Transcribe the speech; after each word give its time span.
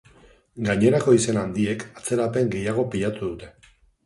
Gainerako 0.69 1.13
izen 1.17 1.37
handiek 1.41 1.85
atzerapen 2.01 2.51
gehiago 2.57 2.87
pilatu 2.97 3.25
dute. 3.31 3.53